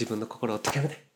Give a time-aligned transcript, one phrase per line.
[0.00, 1.10] 自分の心を解けめて。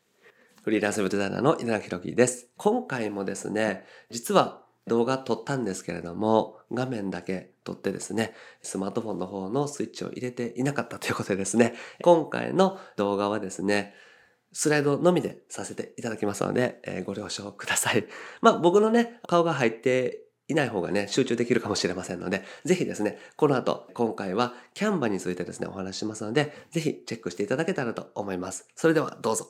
[0.61, 2.49] フリーランスウェブデザイナーの稲田博樹です。
[2.55, 13.95] 今回もですね、実は動画撮ったんですけれども、画面だけ撮ってですね、スマートフォンの方のスイッチを入れていなかったということでですね、今回の動画はですね、
[14.53, 18.05] スライドのみでさせていただきますので、えー、ご了承ください。
[18.41, 28.67] まあ僕のね、顔が入っていない方がね、集中できるかもしれませんので、ぜひですね、この後、今回はキャンバについてですね、お話ししますので、ぜひチェックしていただけたらと思います。
[28.75, 29.49] それではどうぞ。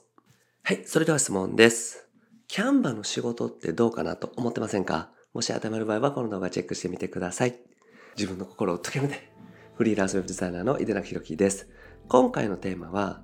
[0.63, 2.07] はい、それでは質問です。
[2.47, 5.11] キャンバの仕事ってどうかなと思ってませんか？
[5.33, 7.59] もし当てはまる場合はこの動画チェックしてみてください。
[8.15, 9.31] 自分の心を解けるね。
[9.75, 11.67] フリーランスウェブデザイナーの井出中弘樹です。
[12.07, 13.23] 今回のテーマは、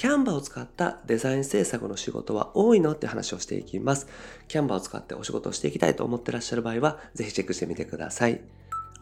[0.00, 2.92] キャンバーを使ったデザイン制作の仕事は多いの？
[2.92, 4.06] って話をしていきます。
[4.48, 8.40] キャンバーを使ってお仕事をしていきたいと思ってらっしゃる場合は、ぜひチェックしてみてください。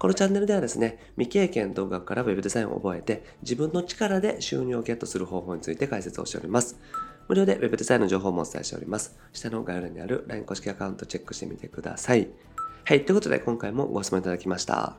[0.00, 6.80] このチャンネルではですね、未経験動画から Web デザインを覚えて、自分の力で収入をゲットする方法について解説をしております。
[7.28, 9.16] 無料で Web デザインの情報もお伝えしております。
[9.32, 12.26] 下の概要欄にある LINE 公式アカウントチェックしてみてください。
[12.86, 14.96] はい、ということで今回もご質問いただきました。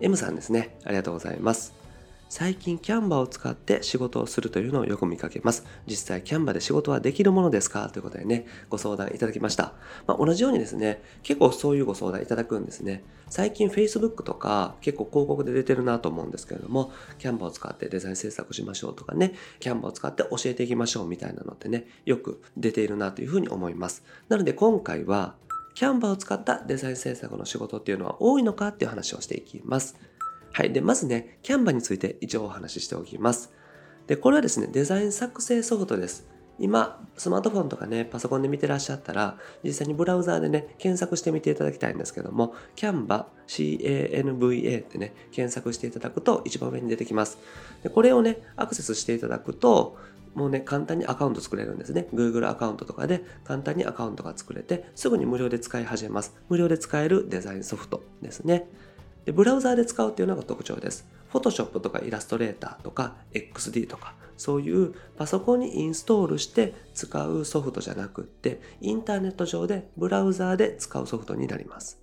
[0.00, 1.74] M さんですね、ありがとうございます。
[2.30, 5.64] 最近キャンバーを使って仕事をするというのをよく見かけます。
[5.86, 7.88] 実際キャンバーで仕事はできるものですか？
[7.88, 9.72] ということでね、ご相談いただきました。
[10.06, 13.02] まあ、同じようにですね、結構そういうご相談いただくんですね。
[13.30, 24.04] 最近 Facebook とか結構広告で出てるなと思うんですけれども、キャンバーを使ってデザイン制作しましょうとかね、キャンバーを使って教えていきましょうみたいなのってね、よく出ているなというふうに思います。
[24.28, 25.34] なので今回は、
[25.74, 29.96] キャンバーを使ったデザイン制作の仕事っていうのは多いのかっていう話をしていきます。
[30.52, 30.72] はい。
[30.72, 33.52] で、まずね、キャンバについて一応お話ししておきます。
[34.06, 36.26] で、これはですね、デザイン作成ソフトです。
[36.58, 47.38] 今、スマートフォンとかね、パソコンで見てらっしゃったら、実際にブラウザーでね、検索してみていただきたいんですけども、Canva、C-A-N-V-A ってね、検索していただくと一番上に出てきます。
[47.82, 49.96] でこれをね、アクセスしていただくと、
[50.34, 52.08] もうね、簡単にアカウント作れるんですね。
[52.12, 56.34] Google アカウントとかで簡単にアカウントが作れて、すぐに無料で使い始めます。
[56.48, 58.68] 無料で使えるデザインソフトですね。
[59.28, 61.06] でブラウザーで使うっていうのが特徴です。
[61.30, 72.00] Photoshop とかイラストレーターとか XD とかそういうパソコンにインストールして使うソフトじゃなくってインターネット上でブラウザーで使うソフトになります。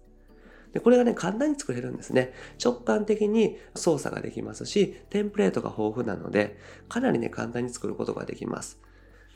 [0.72, 2.32] でこれがね、簡単に作れるんですね。
[2.64, 6.60] 直感的に操作ができますし、テンプレートが豊富なので、
[6.90, 8.78] かなりね、簡単に作ることができます。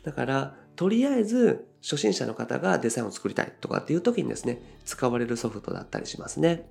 [0.03, 6.67] だから、とりあえず、初心者の方がデザインを作りたいとかっていう時にですね、使われるソフトだったりしますね。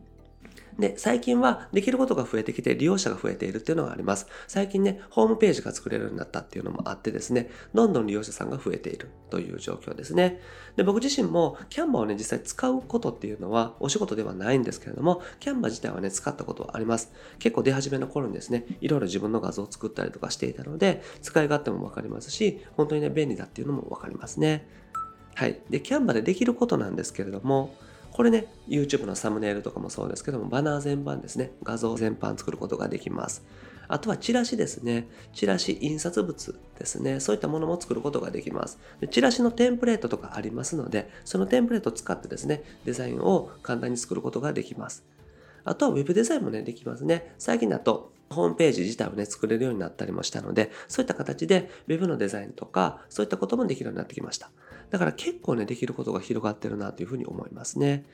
[0.78, 4.26] で、最近はできることが増えてきて利用者が増えているっていうのがあります。
[4.46, 10.40] 最近ね、ホームページが作れるようになったっていうのもあってですね、どんどん利用者さんが増えているという状況ですね。
[10.76, 17.12] で、僕自身もキャンバーをね、実際使うことっていうのはお仕事ではないんですけれども、キャンバー自体はね、使ったことはあります。
[17.40, 24.68] 結構出始めの頃にですね、いろいろ自分の画像を作ったりとかしていたので、使い勝手もわかりますし、本当にね、便利だっていうのもわかりますね。
[25.34, 25.60] はい。
[25.70, 27.74] で、キャンバーでできることなんですけれども、
[28.18, 33.44] これね、YouTube のサムネイルとかもそうですけども、バナー全般ですね、画像全般作ることができます。
[33.86, 35.06] あとはチラシですね。
[35.32, 37.20] チラシ、印刷物ですね。
[37.20, 38.80] そういったものも作ることができます。
[39.00, 45.04] でチラシのテンプレートとかありますので、そのテンプレートを使ってですね、デザインを簡単に作ることができます。
[45.62, 47.36] あとは Web デザインもね、できますね。
[47.38, 54.50] 最近だとホームページ自体をね、作れるようになったりもしたので、そういった形で Web のデザインとか、そういったこともできるようになってきました。
[54.90, 58.04] だから結構ね、できることが広がってるなというふうに思いますね。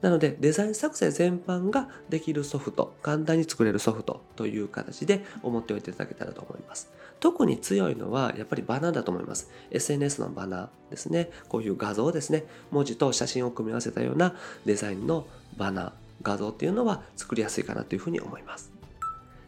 [0.00, 6.92] なので、デザイン作成全般ができるソフト、簡単に作れるソフトという形で思っておいていただけたらと思います。
[7.20, 9.50] 特に強いのはやっぱりバナーだと思います。
[9.70, 11.30] SNS のバナーですね。
[11.48, 12.44] こういう画像ですね。
[12.70, 14.34] 文字と写真を組み合わせたような
[14.66, 15.26] デザインの
[15.56, 15.92] バナー、
[16.22, 18.83] 画像っていうのは作りやすいかなというふうに思います。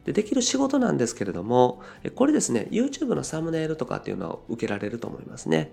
[0.07, 1.83] でできる仕事なんですけれども、
[2.15, 5.73] これですね、YouTube のサムネイルとかっていうのは受けられると思いますね。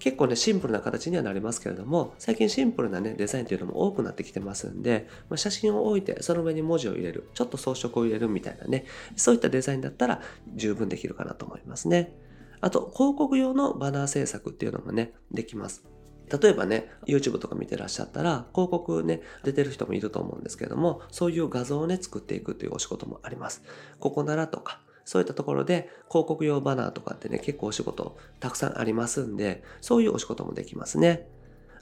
[0.00, 10.20] 結構ね、シンプルな形にはなりますけれども、最近シンプルなね、デザインというのも多くなってきてますんで、まあ、写真を置いて、その上に文字を入れる、ちょっと装飾を入れるみたいなね、そういったデザインだったら
[10.56, 12.16] 十分できるかなと思いますね。
[12.60, 15.84] あと、広告用のバナー制作っていうのもね、できます。
[16.30, 23.62] 例えばね、YouTube とか見てらっしゃったら、広告ね、出てる人もいると思うんですけれども、そういう画像をね、作っていくというお仕事もあります。
[23.98, 31.28] ここならとか、そういったところで広告用バナーとかってね、結構お仕事たくさんありますんで、そういうお仕事もできますね。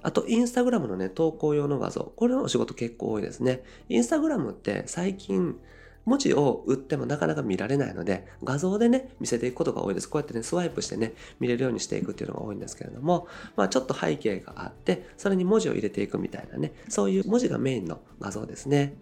[0.00, 2.12] あと、インスタグラムのね、投稿用の画像。
[2.16, 3.64] これのお仕事結構多いですね。
[3.88, 5.58] インスタグラムって最近、
[6.08, 10.08] 文字を打ってもなかなか見られないので、画像でね、見せていくことが多いです。
[10.08, 18.96] こうやってね、スワイプしてね、見れるようにしていくっていうのが多いんですけれども、まあちょっと背景があって、それに文字を入れていくみたいなね、そういう文字がメインの画像ですね。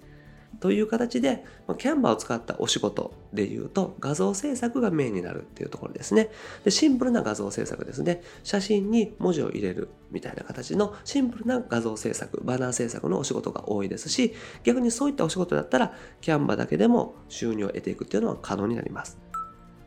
[0.61, 1.45] という形で、
[1.79, 6.31] キャンバーを使ったお仕事で言うと、画像制作がメインになるっていうところですね。
[6.65, 8.23] でシンプルな画像制作ですね。
[8.45, 19.19] 写真に文字を入れるみたいな形のシンプルな画像制作、バナー制作のお仕事が多いですし、逆にそういったお仕事だったら、キャンバーだけでも収入を得ていくっていうのは可能になります。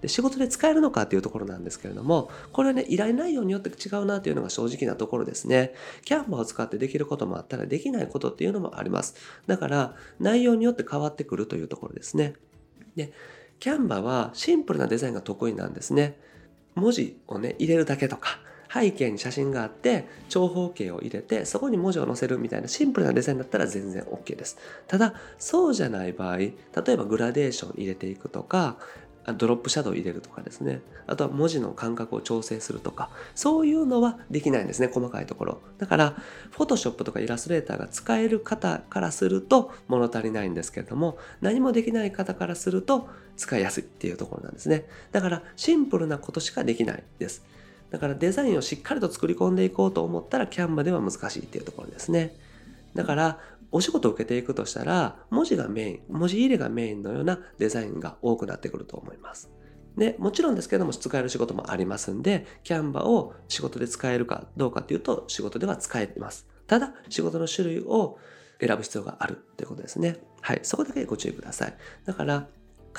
[0.01, 5.73] で仕事で使えるのかっていうところなんですけれども、これはね、依頼内容によって違うなというのが正直なところですね。
[6.05, 9.15] キャンバーを使ってできることもあったらできないことっていうのもあります。
[9.47, 12.33] だから、内容によって変わってくるというところですね。
[12.95, 13.11] で、
[13.59, 16.17] キャンバーはシンプルなデザインが得意なんですね。
[16.75, 18.39] 文字をね、入れるだけとか、
[18.71, 24.57] 背景に写真があって長方形を入れてそこに文字を載せるみたいなシンプルなデザインだったら全然 OK です
[24.87, 26.53] ただそうじゃない場合例
[26.87, 28.77] えばグラデーション入れていくとか
[29.37, 30.81] ドロップシャドウ入れるとかですね。
[31.07, 33.09] あとは文字の間隔を調整するとか。
[33.35, 35.61] そういうのはできないんですね細かいところ。
[35.77, 36.15] だから
[36.51, 43.07] フォトショップとかイラストレーターが使える方からすると物足りないんですけれども何もできない方からすると
[43.37, 44.85] 使いやすいっていうところなんですね。
[45.11, 47.43] だからシンプルなことしかできないです。
[47.91, 52.35] だからデザインをしっかりと作り込んでいこうと思ったらキャンバでは難しいっていうところですね。
[52.95, 53.39] だから
[53.71, 59.51] お仕事を受けていくとしたら、文字がメイン、文字入れがメインのようなデザインが多くなってくると思います。
[59.97, 66.47] で、もちろんですけども、使える仕事もありますんで、キャンバを仕事で使えるかどうかっていうと、仕事では使えます。
[66.67, 68.17] ただ、仕事の種類を
[68.59, 70.17] 選ぶ必要があるということですね。
[70.41, 70.59] はい。
[70.63, 71.77] そこだけご注意ください。
[72.05, 72.47] だから、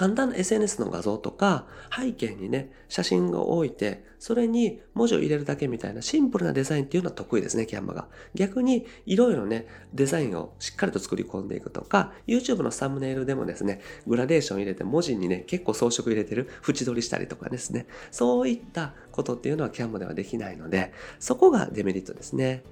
[0.01, 8.09] 簡単な SNS の画像とか背景にね写真を置いてそれに文字を入れるだけみたいなシンプルなデザインっていうのは得意ですねキャンバが。
[8.35, 17.87] 逆にいろいろねデザインをしっかりと作り込んでいくとか YouTube のサムネイルでもですねグラデーション入れて文字にね結構装飾入れてる縁取りしたりとかですね。
[18.11, 22.63] そういったことっていうのはキャンバではできないのでそこがデメリットですね。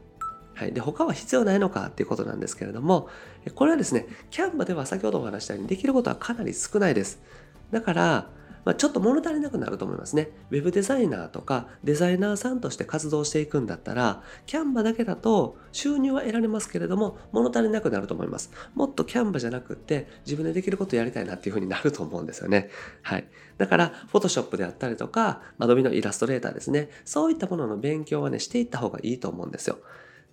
[0.59, 0.73] はい。
[0.73, 3.09] で、他は必要ないのかっていうことなんですけれども、
[3.55, 7.23] これはですね、キャンバでは先ほどお話したようにできることはかなり少ないです。
[7.71, 8.31] だから、
[8.65, 10.31] まあ、ちょっと物足りなくなると思いますね。
[10.51, 18.51] ウェブデザイナーとかデザイナーさんとして活動していくんだったら、キャンバだけだと収入は得られますけれども、物足りなくなると思います。
[18.75, 22.69] もっとキャンバじゃなくって、自分でできることやりたいなっていう風になると思うんですよね。
[23.03, 23.29] はい。
[23.59, 26.91] だから、フォトショップであったりとか、Adobe のイラストレーターですね。
[27.05, 29.79] そういったものの勉強はね、していった方がいいと思うんですよ。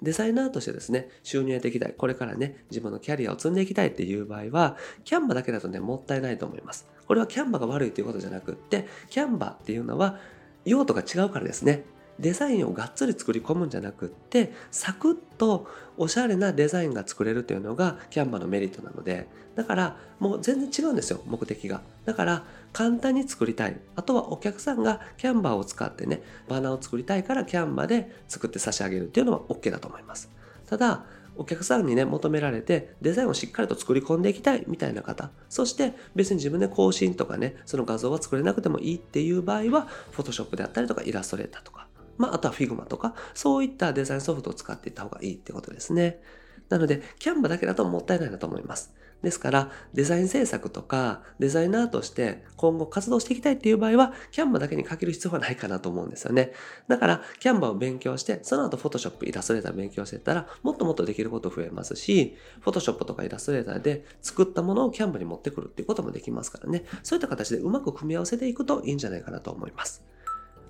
[0.01, 1.93] デザイナーとしてですね、収入やっていきたい。
[1.97, 6.87] これからね、自分のキャリアを積んでいきたいっていう場合は、キャンバだけだとね、もったいないと思います。
[7.07, 10.19] これはキャンバが悪いということじゃなくって、キャンバっていうのは
[10.65, 11.85] 用途が違うからですね。
[12.19, 15.67] デザインをがっつり作り込むんじゃなくってサクッと
[15.97, 21.81] おしゃれなデザインが作れるというのがキャンバのメリットなのでだからもう全然違うんですよ目的が。
[22.05, 23.79] だから簡単に作りたい。
[23.95, 30.29] あとはお客さんがキャンバーを使ってねバナーを作りたいからキャンバで作って差し上げるっていうのは OK だと思います。
[30.67, 31.05] ただ
[31.37, 35.31] お客さんにね求められてデザインをしっかりと作り込んでいきたいみたいな方。
[35.49, 41.84] そして別に自分で更新とかねその画像は作れなくてもいいっていう場合は Photoshop であったりとかイラストレーターとか
[42.17, 46.21] まあ、あとは Figma とか、そういったデザインソフトを使っていった方がいいってことですね。
[46.69, 48.93] なので、Canva だけだともったいないなと思います。
[49.21, 56.53] ですから、デザイン制作とか、デザイナーとして今後活動していきたいっていう場合は、Canva だけにかける必要はないかなと思うんですよね。
[56.87, 66.85] だから、Canva を勉強して、その後 Photoshop、イラストレーター勉強していったら、もっともっとできること増えますし、Photoshop とかイラストレーターで作ったものを Canva に持ってくるっていうこともできますからね。
[67.01, 70.04] そういった形でうまく組み合わせていくといいんじゃないかなと思います。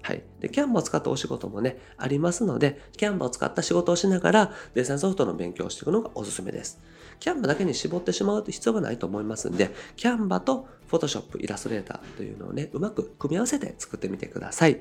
[0.05, 0.21] はい。
[0.39, 6.79] で、キャンバーを使ったお仕事もね、ありますので、キャンバーを使った仕事をしながら、デザインソフトの勉強をしていくのがおすすめです。
[7.19, 14.79] キャンバーだけに絞ってしまうと必要がないと思いますんで、キャンバーと Photoshop、イラストレーターというのをね、うまく組み合わせて作ってみてください。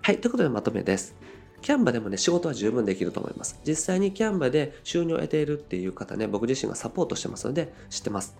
[0.00, 0.20] はい。
[0.20, 1.16] ということでまとめです。
[1.60, 3.58] キャンバでもね、仕事は十分できると思います。
[3.66, 8.36] 実際にキャンバで収入を得ているっていう方ね、僕自身がサポートしてますので、知ってます。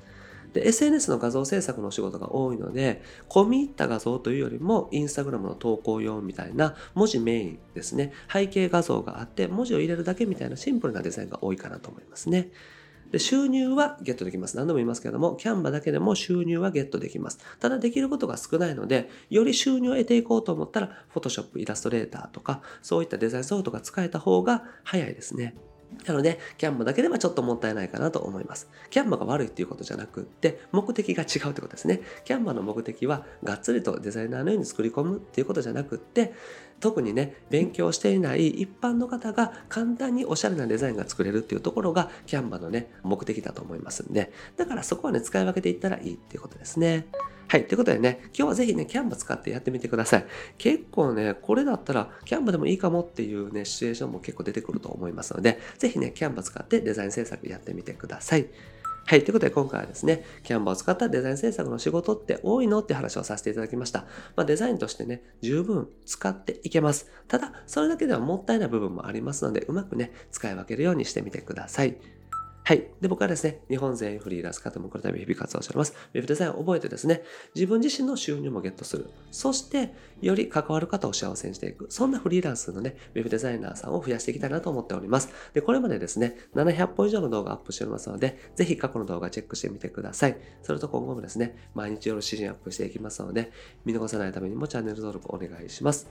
[0.52, 8.12] で、SNS の画像制作の仕事が多いので、込み入った画像というよりも、インスタグラムの投稿用みたいな文字メインですね。
[8.32, 12.50] 背景画像があって、文字を入れるだけみたいなシンプルなデザインが多いかなと思いますね。
[13.12, 14.56] で収入はゲットできます。
[14.56, 17.38] 何度も言いますけれども、キャンバだけでも収入はゲットできます。
[17.60, 25.54] ただできることが少ないので、より収入を得ていこうと思ったら、Photoshop、イラストレーターとか、そういったデザインソフトが使えた方が早いですね。
[26.06, 28.68] なので、キャンバだけではちょっともったいないかなと思います。
[28.90, 32.00] キャンバが悪いっていうことじゃなくって、目的が違うってことですね。
[32.24, 36.34] キャンバの目的は、がっつりとデザイナーのように作り込むっていうことじゃなくって、
[36.80, 47.06] 特にね、勉強していない一般の方が簡単におしゃれなデザインが作れるっていうところが、キャンバのね、目的だと思いますんで、だからそこはね、使い分けていったらいいっていうことですね。
[47.52, 47.66] はい。
[47.66, 50.24] ということでね、今日はぜひね、キャンバ使ってやってみてください。
[50.56, 58.46] 結構ね、これだったら、キャンバでもいいかもっていうね、シチュエーションも結構出てくると思いますので、ぜひね、キャンバ使ってデザイン制作やってみてください。
[59.04, 59.22] はい。
[59.22, 64.06] ということで今回はですね、キャンバーを使ったデザイン制作の仕事って多いのって話をさせていただきました。
[64.34, 67.10] まあ、デザインとしてね、十分使っていけます。
[67.28, 71.98] ただ、それだけではもったいない部分もありますので、うまくね、使い分けるようにしてみてください。
[72.64, 72.86] はい。
[73.00, 75.94] で、僕はですね、日本全員フリーランス方もこのため日々活動しております。
[76.14, 77.22] ウェブデザインを覚えてですね、
[77.56, 79.10] 自分自身の収入もゲットする。
[79.32, 81.88] そして、より関わる方を幸せにしていく。
[81.90, 85.30] そんなフリーランスのね、ウェブデザイナーさんを増やしていきたいなと思っております。
[85.54, 90.36] で、これまでですね、700本以上の動画アップしておりますので、ぜひ過去の動画チェックしてみてください。
[90.62, 93.50] それと今後もですね、毎日夜指針アップしていきますので、
[93.84, 96.08] 見逃さないためにもチャンネル登録お願いします。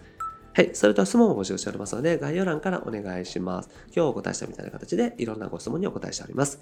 [0.54, 0.72] はい。
[0.74, 3.70] それと質問を募集しておりますので、概要欄からお願いします。
[3.96, 6.60] 今日お答えしたみたいな形で、いろんなご質問にお答えしております。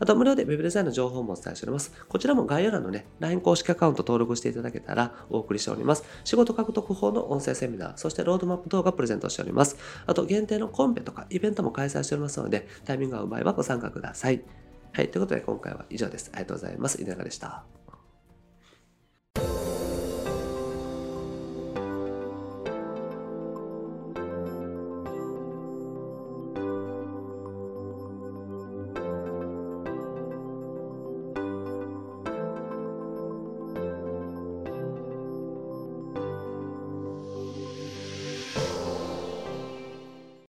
[0.00, 1.92] あと、無料で Web デザインの情報もお伝えしております。
[2.08, 6.04] こちらも概要欄のね、LINE 公式アカウント登録していただけたらお送りしております。
[6.24, 9.76] 仕事獲得法の音声セミナー、そしてロードマップ動画プレゼントしております。
[10.06, 14.42] あと、限定のコンペとかイベントも開催しておりますので、タイミングが合う場合はご参加ください。
[14.92, 15.10] はい。
[15.10, 16.30] ということで、今回は以上です。
[16.32, 17.00] ありがとうございます。
[17.00, 17.77] 稲永でした。